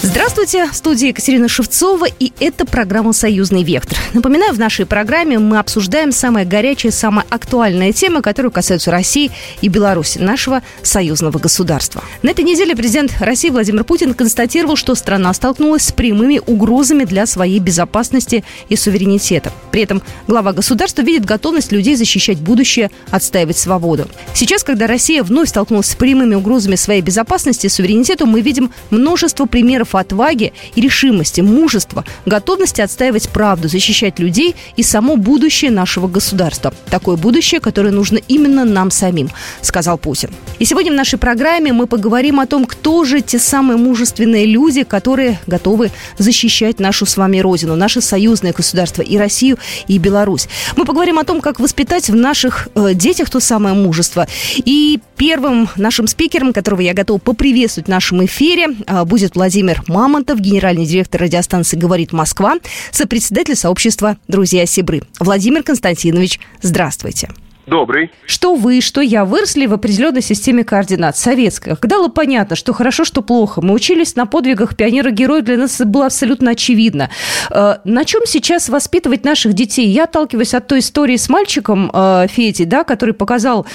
[0.00, 3.98] Здравствуйте, в студии Екатерина Шевцова, и это программа «Союзный вектор».
[4.14, 9.66] Напоминаю, в нашей программе мы обсуждаем самые горячие, самые актуальные темы, которые касаются России и
[9.66, 12.04] Беларуси, нашего союзного государства.
[12.22, 17.26] На этой неделе президент России Владимир Путин констатировал, что страна столкнулась с прямыми угрозами для
[17.26, 19.52] своей безопасности и суверенитета.
[19.72, 24.06] При этом глава государства видит готовность людей защищать будущее, отстаивать свободу.
[24.32, 29.46] Сейчас, когда Россия вновь столкнулась с прямыми угрозами своей безопасности и суверенитету, мы видим множество
[29.46, 36.72] примеров отваги и решимости, мужества, готовности отстаивать правду, защищать людей и само будущее нашего государства.
[36.90, 39.30] Такое будущее, которое нужно именно нам самим,
[39.62, 40.30] сказал Путин.
[40.58, 44.82] И сегодня в нашей программе мы поговорим о том, кто же те самые мужественные люди,
[44.82, 50.48] которые готовы защищать нашу с вами родину, наше союзное государство и Россию, и Беларусь.
[50.76, 54.26] Мы поговорим о том, как воспитать в наших э, детях то самое мужество.
[54.56, 60.40] И первым нашим спикером, которого я готова поприветствовать в нашем эфире, э, будет Владимир Мамонтов,
[60.40, 62.56] генеральный директор радиостанции «Говорит Москва»,
[62.90, 65.02] сопредседатель сообщества «Друзья Сибры».
[65.20, 67.28] Владимир Константинович, здравствуйте.
[67.68, 68.10] Добрый.
[68.24, 71.76] Что вы, что я выросли в определенной системе координат, советской.
[71.76, 73.60] Когда было понятно, что хорошо, что плохо.
[73.60, 77.10] Мы учились на подвигах пионера-героя, для нас это было абсолютно очевидно.
[77.50, 79.86] Э, на чем сейчас воспитывать наших детей?
[79.88, 83.66] Я отталкиваюсь от той истории с мальчиком э, Фети, да, который показал,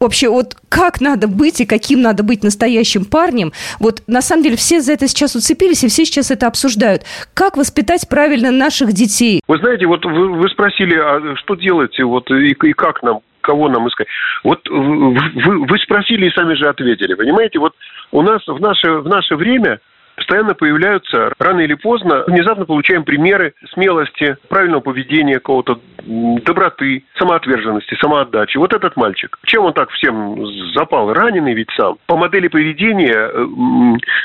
[0.00, 3.52] вообще вот как надо быть и каким надо быть настоящим парнем.
[3.78, 7.02] Вот на самом деле все за это сейчас уцепились, и все сейчас это обсуждают.
[7.34, 9.42] Как воспитать правильно наших детей?
[9.46, 13.68] Вы знаете, вот вы, вы спросили, а что делаете, вот и, и как нам кого
[13.68, 14.06] нам искать.
[14.44, 17.14] Вот вы, вы спросили и сами же ответили.
[17.14, 17.74] Понимаете, вот
[18.12, 19.80] у нас в наше, в наше время
[20.16, 28.58] постоянно появляются, рано или поздно, внезапно получаем примеры смелости, правильного поведения какого-то, доброты, самоотверженности, самоотдачи.
[28.58, 29.38] Вот этот мальчик.
[29.44, 31.12] Чем он так всем запал?
[31.12, 31.96] Раненый ведь сам.
[32.06, 33.46] По модели поведения, э,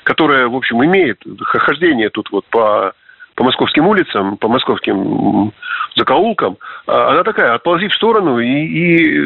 [0.03, 2.94] которая, в общем, имеет хождение тут вот по
[3.36, 5.52] по московским улицам, по московским
[5.95, 9.26] закоулкам, а она такая, отползи в сторону и, и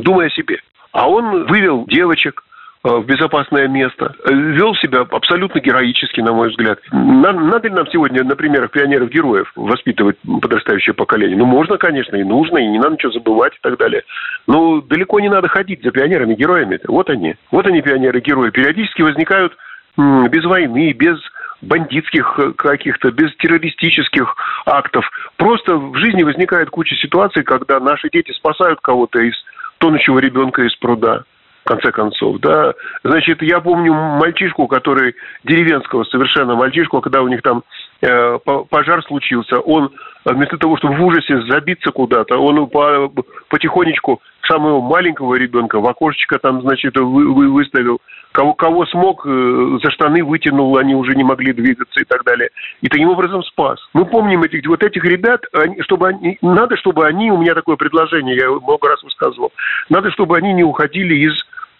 [0.00, 0.58] думай о себе.
[0.90, 2.42] А он вывел девочек,
[2.84, 6.80] в безопасное место, э, вел себя абсолютно героически, на мой взгляд.
[6.90, 11.36] Надо ли нам сегодня на примерах пионеров-героев воспитывать подрастающее поколение?
[11.36, 14.02] Ну, можно, конечно, и нужно, и не надо ничего забывать и так далее.
[14.48, 16.80] Но далеко не надо ходить за пионерами-героями.
[16.88, 17.36] Вот они.
[17.52, 18.50] Вот они, пионеры-герои.
[18.50, 19.56] Периодически возникают
[19.96, 21.18] без войны, без
[21.60, 24.34] бандитских э, каких-то, без террористических
[24.66, 25.08] актов.
[25.36, 29.34] Просто в жизни возникает куча ситуаций, когда наши дети спасают кого-то из
[29.78, 31.22] тонущего ребенка из пруда
[31.64, 32.74] в конце концов, да.
[33.04, 35.14] Значит, я помню мальчишку, который,
[35.44, 37.62] деревенского совершенно мальчишку, когда у них там
[38.00, 39.92] э, пожар случился, он
[40.24, 43.12] вместо того, чтобы в ужасе забиться куда-то, он по,
[43.48, 48.00] потихонечку самого маленького ребенка в окошечко там, значит, вы, вы, выставил,
[48.32, 52.50] кого, кого смог, э, за штаны вытянул, они уже не могли двигаться и так далее.
[52.80, 53.78] И таким образом спас.
[53.92, 57.76] Мы помним этих, вот этих ребят, они, чтобы они, надо, чтобы они, у меня такое
[57.76, 59.52] предложение, я много раз высказывал,
[59.88, 61.34] надо, чтобы они не уходили из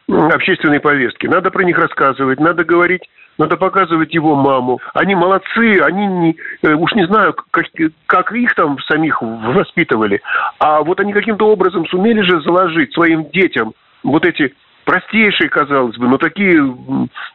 [0.08, 1.26] общественной повестки.
[1.26, 3.02] Надо про них рассказывать, надо говорить,
[3.38, 4.80] надо показывать его маму.
[4.94, 7.66] Они молодцы, они не, э, уж не знаю, как,
[8.06, 10.20] как их там самих воспитывали,
[10.58, 14.54] а вот они каким-то образом сумели же заложить своим детям вот эти
[14.84, 16.60] простейшие, казалось бы, но такие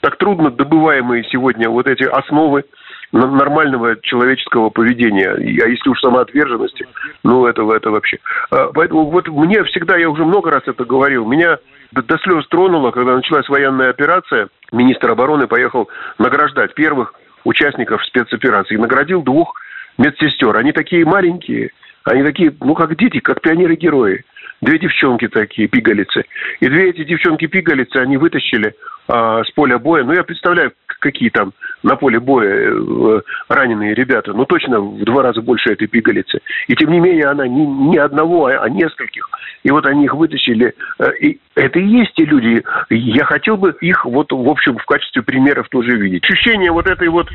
[0.01, 2.65] так трудно добываемые сегодня вот эти основы
[3.11, 6.87] нормального человеческого поведения, а если уж самоотверженности,
[7.23, 8.19] ну это, это вообще.
[8.51, 11.57] А, поэтому вот мне всегда, я уже много раз это говорил, меня
[11.91, 17.13] до слез тронуло, когда началась военная операция, министр обороны поехал награждать первых
[17.43, 18.75] участников спецоперации.
[18.75, 19.53] Наградил двух
[19.97, 20.55] медсестер.
[20.57, 21.71] Они такие маленькие,
[22.03, 24.23] они такие, ну, как дети, как пионеры-герои.
[24.61, 26.23] Две девчонки такие, пигалицы.
[26.59, 28.73] И две эти девчонки-пигалицы они вытащили
[29.07, 30.03] а, с поля боя.
[30.03, 31.53] Ну, я представляю, какие там
[31.83, 34.33] на поле боя э, раненые ребята.
[34.33, 36.39] Ну, точно в два раза больше этой пигалицы.
[36.67, 39.29] И тем не менее, она не, не одного, а, а нескольких.
[39.63, 40.73] И вот они их вытащили.
[40.97, 42.63] Э, и это и есть те люди.
[42.89, 46.23] Я хотел бы их вот, в общем, в качестве примеров тоже видеть.
[46.23, 47.29] Ощущение вот этой вот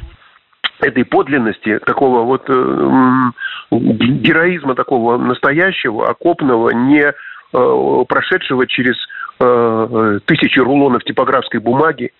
[0.83, 3.31] этой подлинности, такого вот э,
[3.71, 8.97] героизма такого настоящего, окопного, не э, прошедшего через
[9.41, 12.13] э, тысячи рулонов типографской бумаги,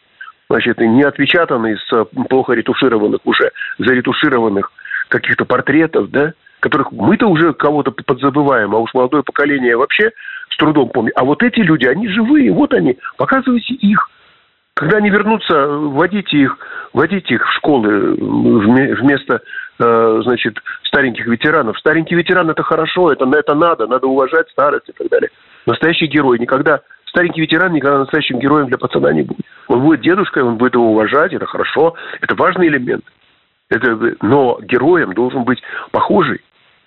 [0.49, 4.71] значит, не отпечатанный с плохо ретушированных уже, заретушированных
[5.09, 10.11] каких-то портретов, да, которых мы-то уже кого-то подзабываем, а уж молодое поколение вообще
[10.49, 11.13] с трудом помнит.
[11.17, 14.09] А вот эти люди, они живые, вот они, показывайте их.
[14.75, 16.57] Когда они вернутся, вводите их,
[16.93, 19.43] вводите их в школы вместо,
[19.79, 21.79] э, значит, стареньких ветеранов.
[21.79, 25.31] Старенький ветеран– это хорошо, это, это надо, надо уважать старость и так далее.
[25.67, 26.81] Настоящий герой никогда
[27.13, 29.45] старенький ветеран никогда настоящим героем для пацана не будет.
[29.69, 33.05] Он будет дедушкой, он будет его уважать, это хорошо, это важный элемент.
[33.69, 36.41] Это, но героем должен быть похожий.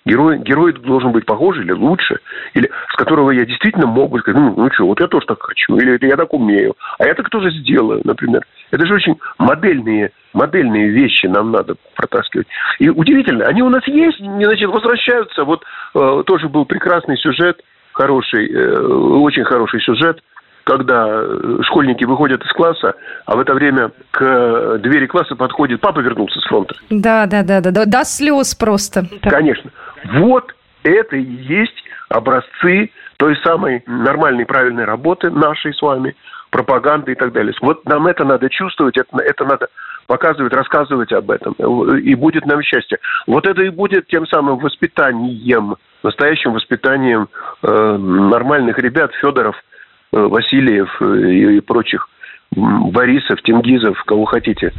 [0.06, 2.20] Герой, герой должен быть похожий или лучше,
[2.54, 5.76] или с которого я действительно могу сказать, ну, ну что, вот я тоже так хочу,
[5.78, 8.42] или я так умею, а я так тоже сделаю, например.
[8.70, 12.46] Это же очень модельные, модельные вещи нам надо протаскивать.
[12.78, 15.42] И удивительно, они у нас есть, значит, возвращаются.
[15.42, 15.64] Вот
[15.94, 17.60] э, тоже был прекрасный сюжет,
[17.92, 20.20] хороший, э, очень хороший сюжет–
[20.66, 26.00] когда э, школьники выходят из класса, а в это время к двери класса подходит папа
[26.00, 26.74] вернулся с фронта.
[26.90, 29.04] Да, да, да, да, да, до слез просто.
[29.22, 29.70] Конечно.
[30.18, 30.52] Вот
[30.82, 36.16] это и есть образцы той самой нормальной, правильной работы нашей с вами,
[36.50, 37.54] пропаганды и так далее.
[37.60, 39.68] Вот нам это надо чувствовать, это, это надо
[40.08, 41.52] показывать, рассказывать об этом.
[41.98, 42.98] И будет нам счастье.
[43.28, 47.28] Вот это и будет тем самым воспитанием, настоящим воспитанием
[47.62, 49.75] э, нормальных ребят, Федоров– Э,
[50.12, 52.08] Васильев э, и прочих,
[52.56, 54.72] Борисов, Тенгизов, кого хотите,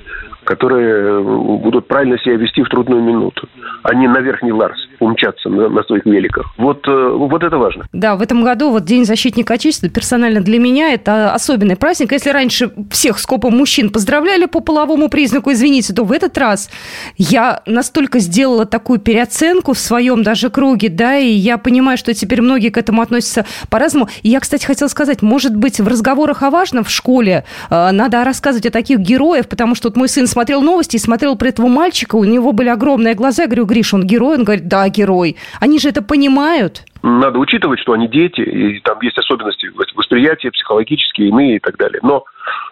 [0.43, 3.47] которые будут правильно себя вести в трудную минуту,
[3.83, 6.47] а не на верхний Ларс умчаться на, на своих великах.
[6.57, 7.85] Вот, э, вот это важно.
[7.91, 12.13] Да, в этом году вот День защитника Отечества персонально для меня это особенный праздник.
[12.13, 16.71] Если раньше всех скопом мужчин поздравляли по половому признаку, извините, то в этот раз
[17.17, 22.41] я настолько сделала такую переоценку в своем даже круге, да, и я понимаю, что теперь
[22.41, 24.07] многие к этому относятся по-разному.
[24.23, 28.23] И я, кстати, хотела сказать, может быть, в разговорах о важном в школе э, надо
[28.23, 31.67] рассказывать о таких героях, потому что вот мой сын смотрел новости и смотрел про этого
[31.67, 34.37] мальчика, у него были огромные глаза, я говорю, Гриш, он герой?
[34.37, 35.37] Он говорит, да, герой.
[35.59, 36.83] Они же это понимают.
[37.03, 41.99] Надо учитывать, что они дети, и там есть особенности восприятия, психологические, иные и так далее.
[42.03, 42.25] Но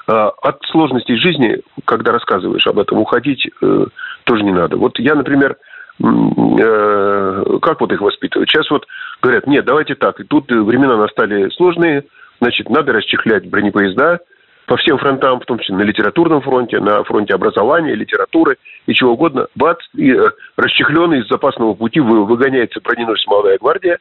[0.08, 3.86] э, от сложностей жизни, когда рассказываешь об этом, уходить э,
[4.26, 4.78] тоже не надо.
[4.78, 5.58] Вот я, например,
[6.04, 8.50] э, как вот их воспитывать?
[8.50, 8.86] Сейчас вот
[9.22, 12.04] говорят, нет, давайте так, и тут времена настали сложные,
[12.42, 14.20] значит, надо расчехлять бронепоезда,
[14.66, 18.58] по всем фронтам, в том числе на литературном фронте, на фронте образования, литературы
[18.88, 19.48] и чего угодно.
[19.56, 24.00] Бац, и э, расчехленный из запасного пути выгоняется броненосец «Молодая гвардия»,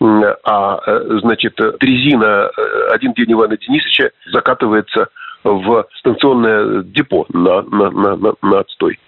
[0.00, 5.08] а, э, значит, дрезина э, один день Ивана Денисовича закатывается
[5.44, 8.98] в станционное депо на, на, на, на, на отстой.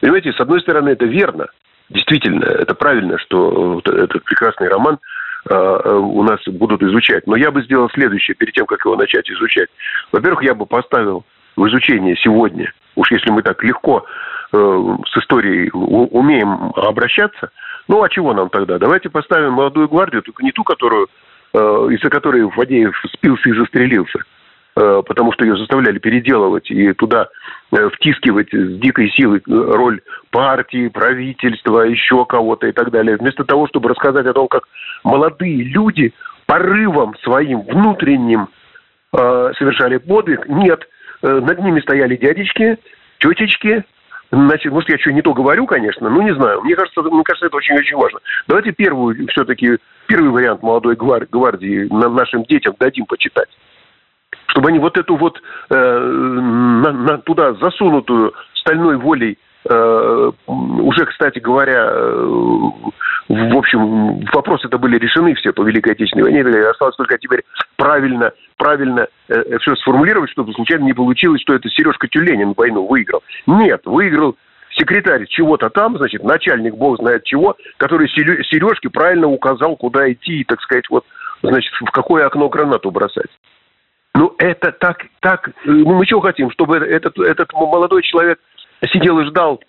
[0.00, 1.46] Понимаете, с одной стороны, это верно,
[1.90, 4.98] действительно, это правильно, что этот прекрасный роман–
[5.48, 7.26] у нас будут изучать.
[7.26, 9.68] Но я бы сделал следующее, перед тем, как его начать изучать.
[10.12, 11.24] Во-первых, я бы поставил
[11.56, 14.04] в изучение сегодня, уж если мы так легко
[14.52, 17.50] э, с историей умеем обращаться,
[17.88, 18.78] ну а чего нам тогда?
[18.78, 21.08] Давайте поставим молодую гвардию, только не ту, которую,
[21.52, 24.41] э, из-за которой Фадеев спился и застрелился, Э,
[24.74, 27.28] потому что ее заставляли переделывать и туда
[27.72, 33.16] э, втискивать с дикой силой э, роль партии, правительства, еще кого-то и так далее.
[33.16, 34.64] Вместо того, чтобы рассказать о том, как
[35.04, 36.12] молодые люди
[36.46, 38.48] порывом своим внутренним
[39.14, 40.88] совершали подвиг, нет,
[41.20, 42.78] над ними стояли дядечки,
[43.18, 43.84] тетечки,
[44.32, 46.62] Значит, может, я что не то говорю, конечно, ну, не знаю.
[46.62, 48.20] Мне кажется, мне кажется, это очень-очень важно.
[48.48, 49.76] Давайте первую, все-таки,
[50.06, 53.50] первый вариант молодой гвардии нашим детям дадим почитать
[54.48, 55.40] чтобы они вот эту вот
[55.70, 59.38] э, на, на, туда засунутую стальной волей
[59.68, 62.70] э, уже, кстати говоря, э,
[63.28, 66.68] в общем, вопросы это были решены все по Великой Отечественной войне.
[66.68, 67.44] Осталось только теперь
[67.76, 73.22] правильно, правильно э, все сформулировать, чтобы случайно не получилось, что это Сережка Тюленин войну выиграл.
[73.46, 74.36] Нет, выиграл
[74.70, 80.44] секретарь чего-то там, значит, начальник бог знает чего, который Сережке правильно указал, куда идти и,
[80.44, 81.04] так сказать, вот,
[81.42, 83.30] значит, в какое окно гранату бросать.
[84.14, 88.38] Ну, это так, так, мы чего хотим, чтобы этот, этот молодой человек
[88.92, 89.60] сидел и ждал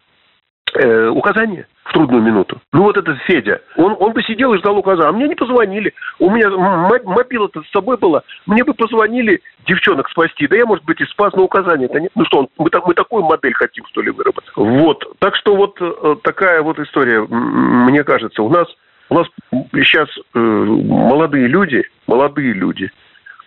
[0.73, 2.59] э, указания в трудную минуту.
[2.73, 5.09] Ну, вот этот Федя, он, он бы сидел и ждал указания.
[5.09, 5.93] А мне не позвонили.
[6.19, 8.23] У меня мобила-то с собой была.
[8.45, 10.47] Мне бы позвонили девчонок спасти.
[10.47, 12.11] Да я, может быть, и спас, но указания это нет.
[12.15, 14.51] Ну что, мы, так, мы такую модель хотим, что ли, выработать.
[14.57, 15.05] Вот.
[15.19, 18.43] Так что вот э, такая вот история, мне кажется.
[18.43, 18.67] У нас,
[19.09, 19.27] у нас
[19.73, 22.91] сейчас э, молодые люди, молодые люди–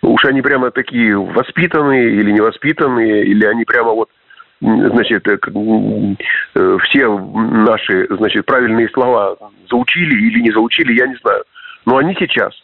[0.07, 4.09] уж они прямо такие воспитанные или невоспитанные, или они прямо вот
[4.61, 5.39] значит, э,
[6.55, 9.37] э, все наши, значит, правильные слова
[9.69, 11.45] заучили или не заучили, я не знаю.
[11.85, 12.55] Но они сейчас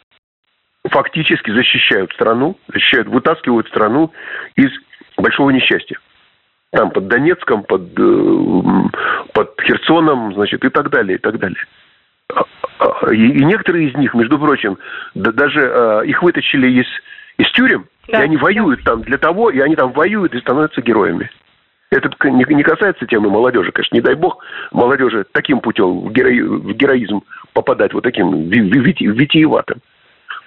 [0.89, 4.11] фактически защищают страну, защищают, вытаскивают страну
[4.55, 4.71] из
[5.17, 5.97] большого несчастья.
[6.71, 8.89] Там под Донецком, под, э,
[9.33, 11.63] под Херсоном, значит, и так далее, и так далее.
[12.33, 12.43] А,
[12.79, 14.77] а, и, некоторые из них, между прочим,
[15.13, 16.87] да, даже а, их вытащили из
[17.37, 18.19] из тюрем, да.
[18.19, 21.29] и они воюют там для того, и они там воюют и становятся героями.
[21.89, 23.95] Это не касается темы молодежи, конечно.
[23.95, 27.21] Не дай бог молодежи таким путем в, герои, в героизм
[27.53, 29.79] попадать, вот таким витиеватым.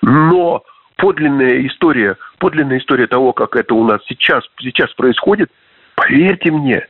[0.02, 0.64] Но
[0.96, 5.50] подлинная история, подлинная история того, как это у нас сейчас, сейчас происходит,
[5.94, 6.86] поверьте мне,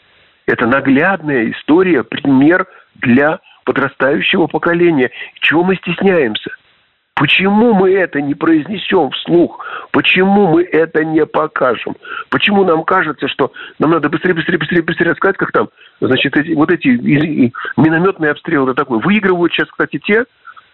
[0.47, 5.11] это наглядная история, пример для подрастающего поколения.
[5.41, 6.51] Чего мы стесняемся?
[7.17, 9.65] Почему мы это не произнесем вслух?
[9.91, 11.97] Почему мы это не покажем?
[12.29, 16.53] Почему нам кажется, что нам надо быстрее, быстрее, быстрее, быстрее рассказать, как там, значит, эти,
[16.53, 18.99] вот эти и, и минометные обстрелы, это такое.
[18.99, 20.27] Выигрывают сейчас, кстати, те,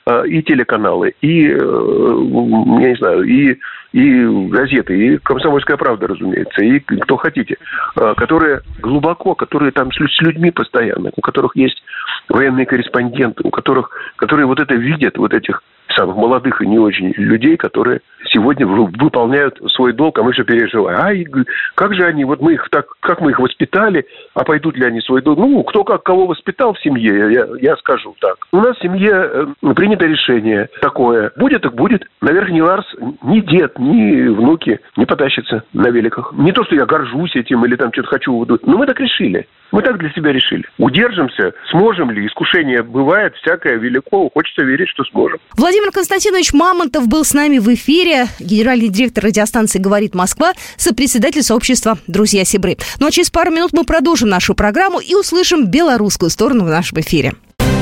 [0.06, 3.60] э, и телеканалы, и, э, я не знаю, и,
[3.92, 7.56] и газеты, и «Комсомольская правда», разумеется, и кто хотите,
[7.94, 11.84] э, которые глубоко, которые там с людьми постоянно, у которых есть
[12.28, 17.12] военные корреспонденты, у которых, которые вот это видят, вот этих самых молодых и не очень
[17.16, 18.00] людей, которые
[18.32, 21.00] сегодня выполняют свой долг, а мы же переживаем.
[21.00, 21.26] Ай,
[21.74, 25.00] как же они, вот мы их так, как мы их воспитали, а пойдут ли они
[25.00, 25.38] свой долг?
[25.38, 28.36] Ну, кто как кого воспитал в семье, я, я скажу так.
[28.52, 31.32] У нас в семье э, принято решение такое.
[31.36, 32.04] Будет так будет.
[32.20, 32.86] На Верхний Ларс
[33.22, 36.32] ни дед, ни внуки не потащатся на великах.
[36.36, 39.46] Не то, что я горжусь этим или там что-то хочу, но мы так решили.
[39.72, 40.64] Мы так для себя решили.
[40.78, 42.26] Удержимся, сможем ли?
[42.26, 44.28] Искушение бывает, всякое велико.
[44.28, 45.38] Хочется верить, что сможем.
[45.56, 48.21] Владимир Константинович Мамонтов был с нами в эфире.
[48.38, 52.78] Генеральный директор радиостанции «Говорит Москва», сопредседатель сообщества «Друзья Сибры».
[52.98, 57.00] Ну а через пару минут мы продолжим нашу программу и услышим белорусскую сторону в нашем
[57.00, 57.34] эфире.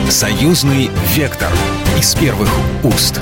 [0.08, 1.48] Союзный вектор
[1.98, 2.48] из первых
[2.82, 3.20] уст.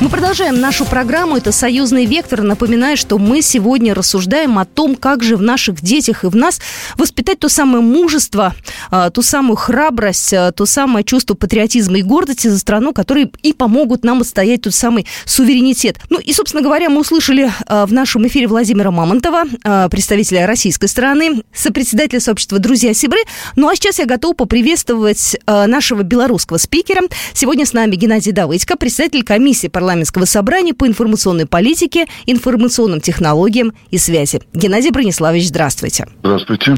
[0.00, 1.36] Мы продолжаем нашу программу.
[1.36, 2.40] Это «Союзный вектор».
[2.40, 6.58] Напоминаю, что мы сегодня рассуждаем о том, как же в наших детях и в нас
[6.96, 8.54] воспитать то самое мужество,
[8.90, 13.52] а, ту самую храбрость, а, то самое чувство патриотизма и гордости за страну, которые и
[13.52, 15.98] помогут нам отстоять тот самый суверенитет.
[16.08, 19.42] Ну и, собственно говоря, мы услышали а, в нашем эфире Владимира Мамонтова,
[19.90, 23.20] представителя российской стороны, сопредседателя сообщества «Друзья Сибры».
[23.54, 27.02] Ну а сейчас я готова поприветствовать нашего белорусского спикера.
[27.34, 33.72] Сегодня с нами Геннадий Давыдько, председатель комиссии парламента парламентского собрания по информационной политике, информационным технологиям
[33.90, 34.40] и связи.
[34.54, 36.06] Геннадий Брониславович, здравствуйте.
[36.22, 36.76] Здравствуйте.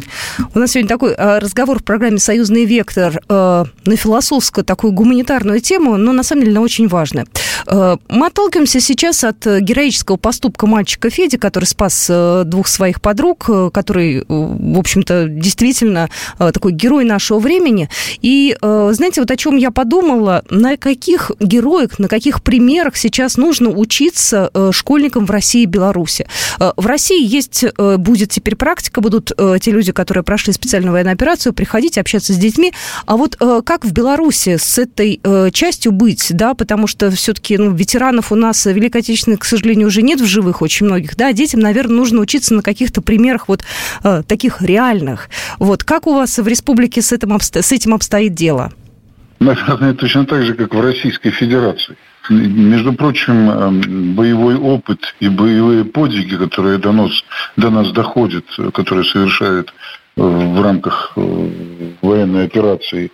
[0.55, 5.61] У нас сегодня такой э, разговор в программе «Союзный вектор» э, на философскую, такую гуманитарную
[5.61, 7.27] тему, но на самом деле она очень важная.
[7.67, 12.11] Э, мы отталкиваемся сейчас от героического поступка мальчика Феди, который спас
[12.45, 17.89] двух своих подруг, который, в общем-то, действительно такой герой нашего времени.
[18.21, 23.71] И, знаете, вот о чем я подумала, на каких героях, на каких примерах сейчас нужно
[23.71, 26.27] учиться э, школьникам в России и Беларуси.
[26.59, 31.15] Э, в России есть, э, будет теперь практика, будут те люди, которые прошли специальную военную
[31.15, 32.73] операцию, приходить, общаться с детьми.
[33.07, 35.21] А вот как в Беларуси с этой
[35.53, 40.03] частью быть, да, потому что все-таки ну, ветеранов у нас Великой Отечественной, к сожалению, уже
[40.03, 43.65] нет в живых очень многих, да, детям, наверное, нужно учиться на каких-то примерах вот
[44.27, 45.29] таких реальных.
[45.59, 48.73] Вот как у вас в республике с этим, с этим обстоит дело?
[49.43, 51.97] Наверное, точно так же, как в Российской Федерации.
[52.31, 57.11] Между прочим, эм, боевой опыт и боевые подвиги, которые до нас,
[57.57, 59.75] до нас доходят, которые совершают
[60.17, 61.49] э, в рамках э,
[62.01, 63.11] военной операции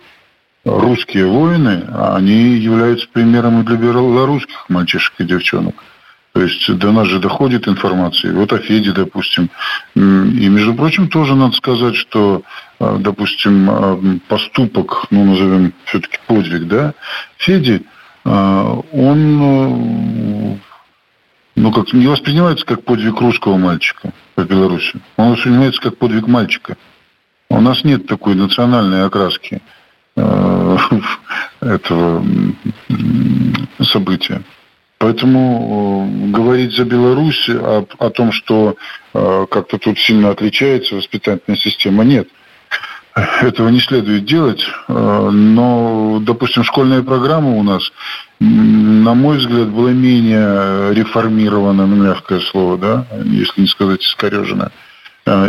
[0.65, 5.75] русские воины, они являются примером и для белорусских мальчишек и девчонок.
[6.33, 8.33] То есть до нас же доходит информация.
[8.33, 9.49] Вот о Феде, допустим.
[9.95, 12.43] И, между прочим, тоже надо сказать, что,
[12.79, 16.93] э, допустим, поступок, ну, назовем все-таки подвиг, да,
[17.37, 17.81] Феди–
[18.25, 20.57] а, он э,
[21.55, 24.99] ну, как, не воспринимается как подвиг русского мальчика в Беларуси.
[25.17, 26.77] Он воспринимается как подвиг мальчика.
[27.49, 29.59] У нас нет такой национальной окраски э,
[31.61, 32.23] этого
[33.83, 34.41] события.
[34.97, 38.75] Поэтому э, говорить за Беларусь о, о том, что
[39.13, 42.27] как-то тут сильно отличается воспитательная система, нет
[43.41, 47.91] этого не следует делать, э, но, допустим, школьная программа у нас,
[48.39, 54.65] на мой взгляд, была менее реформирована, ну, мягкое слово, да, если не сказать искорежена.
[54.65, 54.88] Э,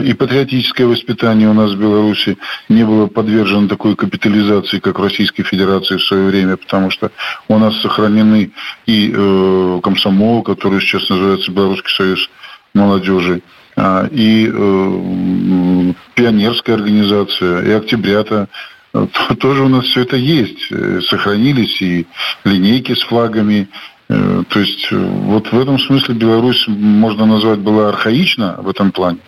[0.03, 2.37] и патриотическое воспитание у нас в Беларуси
[2.69, 7.11] не было подвержено такой капитализации, как в Российской Федерации в свое время, потому что
[7.49, 8.51] у нас сохранены
[8.87, 12.31] и э, комсомол, который сейчас называется Белорусский союз
[12.75, 13.43] молодежи,
[13.77, 18.49] а, и э, пионерская организация, и октябрята.
[19.41, 20.71] Тоже у нас все это есть.
[20.71, 22.07] Э, сохранились и
[22.45, 23.69] линейки с флагами.
[24.09, 29.19] Э, то есть вот в этом смысле Беларусь, можно назвать, была архаична в этом плане.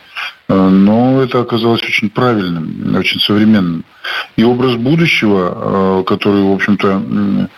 [0.48, 3.84] Но это оказалось очень правильным, очень современным.
[4.36, 7.48] И образ будущего, который, в общем-то,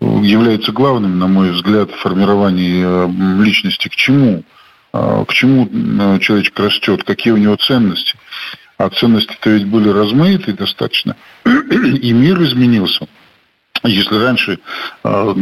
[0.00, 4.44] является главным, на мой взгляд, в формировании личности к чему–
[4.92, 8.14] к чему э, человечек растет, какие у него ценности.
[8.76, 13.06] А ценности-то ведь были размыты достаточно, и мир изменился.
[13.84, 14.58] Если раньше
[15.04, 15.34] э,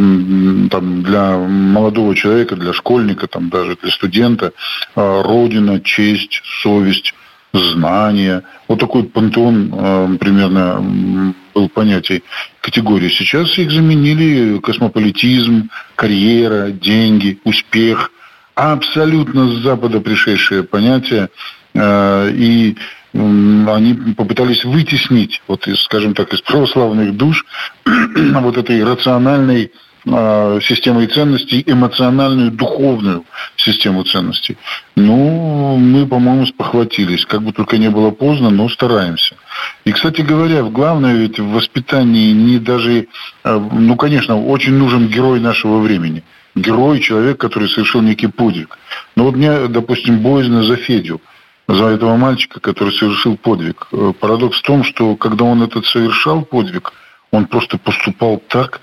[0.71, 4.53] там, для молодого человека, для школьника, там, даже для студента,
[4.95, 7.15] э, родина, честь, совесть,
[7.53, 12.23] знания, вот такой пантеон э, примерно был понятий
[12.61, 13.09] категории.
[13.09, 18.13] Сейчас их заменили космополитизм, карьера, деньги, успех.
[18.55, 21.31] Абсолютно с Запада пришедшие понятия.
[21.75, 22.77] И
[23.15, 27.45] они попытались вытеснить, вот, из, скажем так, из православных душ
[27.85, 29.73] вот этой рациональной
[30.05, 33.25] э, системой ценностей, эмоциональную, духовную
[33.57, 34.59] систему ценностей.
[34.95, 37.25] Ну, мы, по-моему, спохватились.
[37.25, 39.37] Как бы только не было поздно, но стараемся.
[39.85, 43.09] И, кстати говоря, главное ведь в воспитании не даже...
[43.43, 46.25] Э, ну, конечно, очень нужен герой нашего времени.
[46.55, 48.79] Герой, человек, который совершил некий подвиг.
[49.17, 51.21] Но вот мне, допустим, боязно за Федю
[51.69, 53.87] за этого мальчика, который совершил подвиг.
[53.93, 56.93] Э, парадокс в том, что когда он этот совершал подвиг,
[57.31, 58.81] он просто поступал так,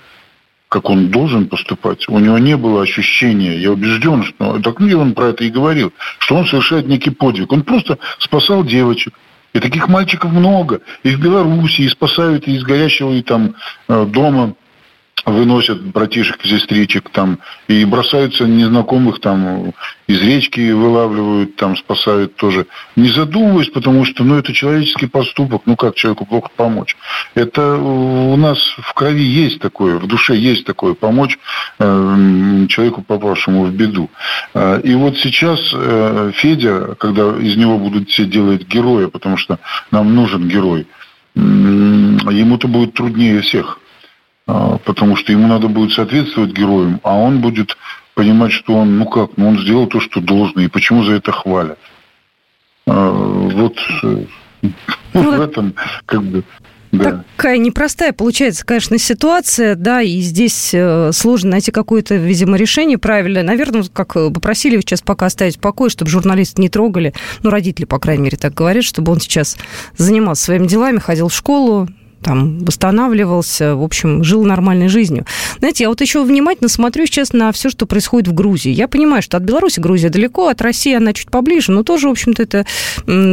[0.68, 2.08] как он должен поступать.
[2.08, 5.92] У него не было ощущения, я убежден, что так ну, он про это и говорил,
[6.18, 7.52] что он совершает некий подвиг.
[7.52, 9.14] Он просто спасал девочек.
[9.52, 10.82] И таких мальчиков много.
[11.02, 13.54] И в Беларуси, и спасают из горящего и там
[13.88, 14.54] э, дома
[15.24, 19.72] выносят братишек, сестричек там и бросаются незнакомых там
[20.06, 22.66] из речки вылавливают, там спасают тоже.
[22.94, 26.96] Не задумываясь, потому что, ну, это человеческий поступок, ну, как человеку плохо помочь.
[27.34, 31.38] Это у нас в крови есть такое, в душе есть такое, помочь
[31.78, 34.10] э, человеку, попавшему в беду.
[34.54, 39.58] Э, и вот сейчас э, Федя, когда из него будут все делать героя, потому что
[39.90, 40.86] нам нужен герой,
[41.34, 43.80] э, ему-то будет труднее всех
[44.46, 47.76] потому что ему надо будет соответствовать героям, а он будет
[48.14, 51.32] понимать, что он, ну как, ну он сделал то, что должен, и почему за это
[51.32, 51.78] хвалят.
[52.86, 54.24] А, вот э,
[55.14, 55.74] ну, в этом
[56.06, 56.44] как бы
[56.92, 57.24] да.
[57.36, 63.42] Такая непростая получается, конечно, ситуация, да, и здесь э, сложно найти какое-то, видимо, решение правильное.
[63.42, 67.12] Наверное, как попросили сейчас пока оставить в покое, чтобы журналисты не трогали,
[67.42, 69.56] ну, родители, по крайней мере, так говорят, чтобы он сейчас
[69.96, 71.88] занимался своими делами, ходил в школу,
[72.26, 75.24] там восстанавливался, в общем, жил нормальной жизнью.
[75.58, 78.70] Знаете, я вот еще внимательно смотрю сейчас на все, что происходит в Грузии.
[78.70, 82.10] Я понимаю, что от Беларуси Грузия далеко, от России она чуть поближе, но тоже, в
[82.12, 82.66] общем-то, это,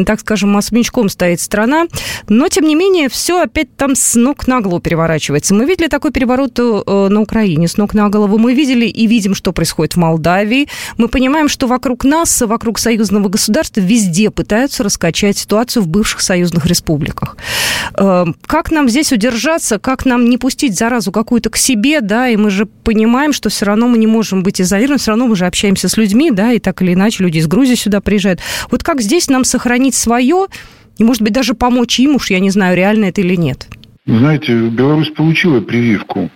[0.05, 1.86] так скажем, особнячком стоит страна.
[2.29, 5.53] Но, тем не менее, все опять там с ног на голову переворачивается.
[5.53, 8.38] Мы видели такой переворот э, на Украине с ног на голову.
[8.38, 10.67] Мы видели и видим, что происходит в Молдавии.
[10.97, 16.65] Мы понимаем, что вокруг нас, вокруг союзного государства везде пытаются раскачать ситуацию в бывших союзных
[16.65, 17.38] республиках.
[17.97, 22.38] Э, как нам здесь удержаться, как нам не пустить заразу какую-то к себе, да, и
[22.38, 25.47] мы же понимаем, что все равно мы не можем быть изолированы, все равно мы же
[25.47, 28.39] общаемся с людьми, да, и так или иначе люди из Грузии сюда приезжают.
[28.69, 30.45] Вот как здесь нам сохранить свое,
[30.99, 33.67] и, может быть, даже помочь им, уж я не знаю, реально это или нет?
[34.06, 36.30] Знаете, Беларусь получила прививку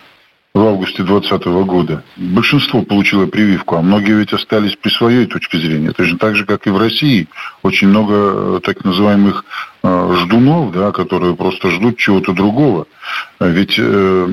[0.56, 2.04] в августе 2020 года.
[2.16, 5.92] Большинство получило прививку, а многие ведь остались при своей точке зрения.
[5.92, 7.28] Точно так же, как и в России.
[7.62, 9.46] Очень много э, так называемых
[9.88, 12.88] Э, ждунов, да, которые просто ждут чего-то другого.
[13.40, 14.28] Ведь э,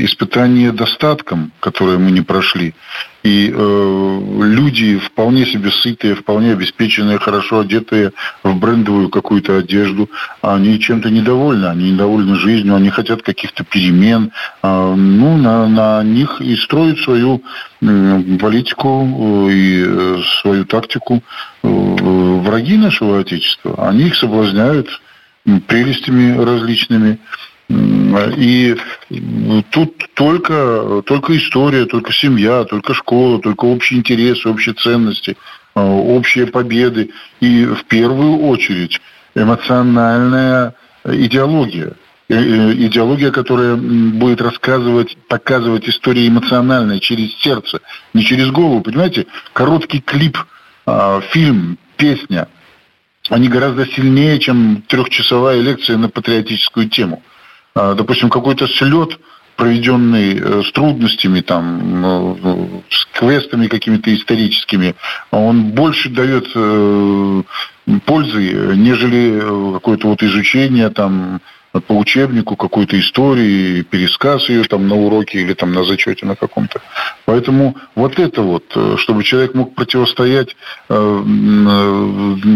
[0.00, 2.74] испытание достатком, которое мы не прошли,
[3.22, 10.08] и э, люди вполне себе сытые, вполне обеспеченные, хорошо одетые в брендовую какую-то одежду,
[10.40, 14.30] они чем-то недовольны, они недовольны жизнью, они хотят каких-то перемен,
[14.62, 17.42] э, ну, на, на них и строят свою
[17.82, 21.22] э, политику и э, свою тактику
[21.62, 23.88] э, враги нашего Отечества.
[23.88, 24.88] Они их соблазняют
[25.66, 27.18] прелестями различными.
[27.68, 28.76] И
[29.70, 35.36] тут только, только история, только семья, только школа, только общие интересы, общие ценности,
[35.74, 37.10] а, общие победы.
[37.40, 39.00] И в первую очередь
[39.34, 40.74] эмоциональная
[41.04, 41.94] идеология.
[42.28, 47.80] Идеология, которая будет рассказывать, показывать истории эмоциональные через сердце,
[48.14, 48.80] не через голову.
[48.80, 50.38] Понимаете, короткий клип,
[50.86, 52.48] а, фильм, песня–
[53.28, 57.22] они гораздо сильнее, чем трехчасовая лекция на патриотическую тему.
[57.76, 59.20] А, допустим, какой-то слет,
[59.56, 64.94] проведенный э, с трудностями, там, ну, с квестами какими-то историческими,
[65.30, 67.42] он больше дает э,
[68.06, 71.40] пользы, нежели э, какое-то вот изучение там
[71.80, 76.80] по учебнику какой-то истории, пересказ ее там на уроке или там на зачете на каком-то.
[77.24, 80.56] Поэтому вот это вот, э, чтобы человек мог противостоять
[80.88, 81.22] э, э,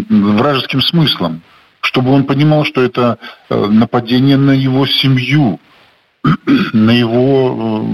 [0.08, 1.42] вражеским смыслам,
[1.80, 5.60] чтобы он понимал, что это нападение на его семью,
[6.72, 7.84] на его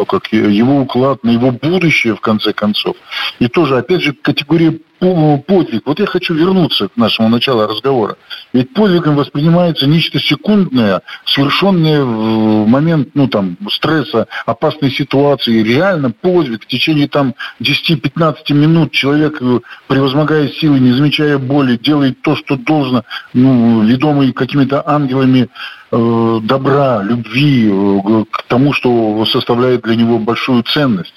[0.00, 2.96] ну, как его уклад, на его будущее, в конце концов.
[3.38, 5.86] И тоже, опять же, категория подвиг.
[5.86, 8.16] Вот я хочу вернуться к нашему началу разговора.
[8.52, 15.62] Ведь подвигом воспринимается нечто секундное, совершенное в момент ну, там, стресса, опасной ситуации.
[15.62, 22.20] Реально подвиг в течение там, 10-15 минут человек, э, превозмогая силы, не замечая боли, делает
[22.22, 25.48] то, что должно, ну, ведомый какими-то ангелами
[25.90, 31.14] э, добра, любви э, к тому, что составляет для него большую ценность.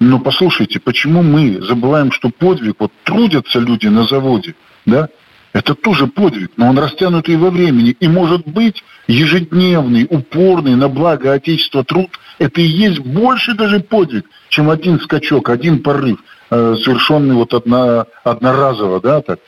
[0.00, 4.54] Но послушайте, почему мы забываем, что подвиг, вот трудятся люди на заводе,
[4.86, 5.08] да,
[5.52, 7.90] это тоже подвиг, но он растянутый во времени.
[8.00, 14.24] И может быть ежедневный, упорный на благо Отечества труд, это и есть больше даже подвиг,
[14.48, 16.18] чем один скачок, один порыв,
[16.50, 19.40] э, совершенный вот одно, одноразово, да, так.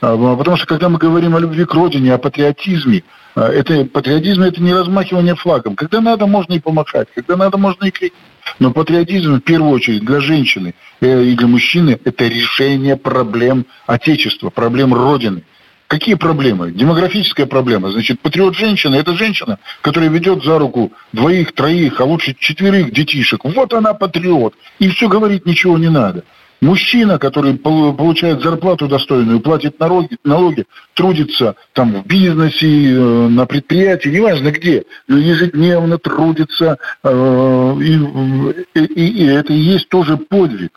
[0.00, 3.04] А, потому что когда мы говорим о любви к родине, о патриотизме,
[3.36, 5.76] э, это, патриотизм это не размахивание флагом.
[5.76, 8.20] Когда надо, можно и помахать, когда надо, можно и крикнуть.
[8.58, 14.50] Но патриотизм, в первую очередь, для женщины э, и для мужчины– это решение проблем Отечества,
[14.50, 15.44] проблем Родины.
[15.86, 16.72] Какие проблемы?
[16.72, 17.92] Демографическая проблема.
[17.92, 23.44] Значит, патриот женщина– это женщина, которая ведет за руку двоих, троих, а лучше четверых детишек.
[23.44, 24.54] Вот она патриот.
[24.78, 26.24] И все говорить ничего не надо.
[26.60, 30.64] Мужчина, который получает зарплату достойную, платит налоги, налоги
[30.94, 39.26] трудится там в бизнесе, э, на предприятии, неважно где, ежедневно трудится, э, и, и, и
[39.26, 40.72] это и есть тоже подвиг.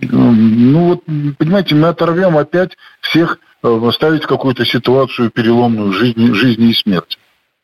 [0.00, 1.04] Ну вот,
[1.38, 7.18] понимаете, мы оторвем опять всех, поставить э, в какую-то ситуацию переломную жизни, жизни и смерти.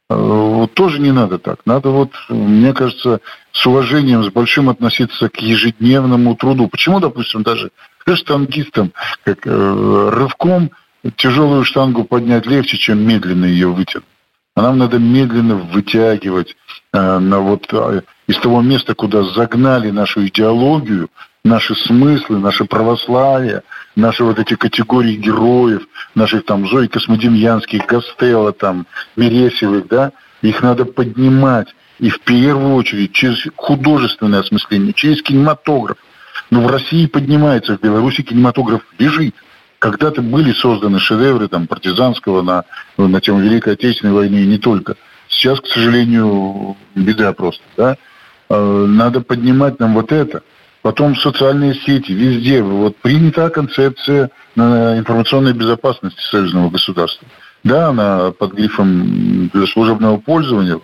[0.08, 1.66] Вот тоже не надо так.
[1.66, 3.20] Надо вот, мне кажется,
[3.58, 6.68] с уважением, с большим относиться к ежедневному труду.
[6.68, 7.70] Почему, допустим, даже
[8.14, 8.92] штангистам,
[9.24, 10.70] как э, рывком
[11.16, 14.06] тяжелую штангу поднять легче, чем медленно ее вытянуть.
[14.54, 16.56] А нам надо медленно вытягивать
[16.92, 21.10] э, на вот, э, из того места, куда загнали нашу идеологию,
[21.44, 23.62] наши смыслы, наше православие,
[23.94, 25.82] наши вот эти категории героев,
[26.14, 31.68] наших там Зои Космодемьянских, Гастелла, там, Мересевых, да, их надо поднимать.
[31.98, 35.98] И в первую очередь через художественное осмысление, через кинематограф.
[36.50, 39.34] Но в России поднимается, в Беларуси кинематограф лежит.
[39.78, 42.64] Когда-то были созданы шедевры там, партизанского на,
[42.96, 44.96] на тему Великой Отечественной войны и не только.
[45.28, 47.62] Сейчас, к сожалению, беда просто.
[47.76, 47.96] Да?
[48.48, 50.42] Э, надо поднимать нам вот это–
[50.82, 52.62] потом социальные сети, везде.
[52.62, 57.26] Вот принята концепция информационной безопасности союзного государства.
[57.64, 60.80] Да, она под грифом для служебного пользования.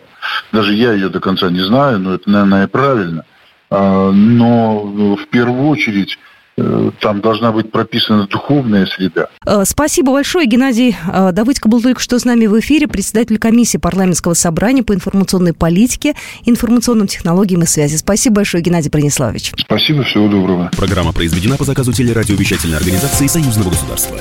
[0.52, 3.24] Даже я ее до конца не знаю, но это, наверное, правильно.
[3.70, 6.18] А, но в первую очередь
[6.56, 9.28] Э, там должна быть прописана духовная среда.
[9.44, 13.78] Э, спасибо большое, Геннадий э, Давыдко был только что с нами в эфире, председатель комиссии
[13.78, 17.96] парламентского собрания по информационной политике, информационным технологиям и связи.
[17.96, 19.52] Спасибо большое, Геннадий Брониславович.
[19.58, 20.70] Спасибо, всего доброго.
[20.76, 24.16] Программа произведена по заказу телерадиовещательной организации Союзного государства.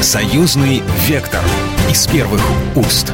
[0.00, 1.42] Союзный вектор
[1.90, 2.40] из первых
[2.74, 3.12] уст.